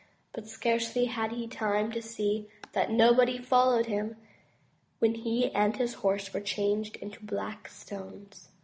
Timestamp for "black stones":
7.23-8.49